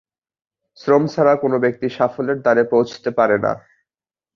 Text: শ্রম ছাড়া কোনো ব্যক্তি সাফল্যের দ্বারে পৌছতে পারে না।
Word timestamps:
শ্রম 0.79 1.03
ছাড়া 1.07 1.33
কোনো 1.35 1.57
ব্যক্তি 1.63 1.87
সাফল্যের 1.89 2.39
দ্বারে 2.43 2.63
পৌছতে 2.71 3.09
পারে 3.19 3.37
না। 3.45 3.51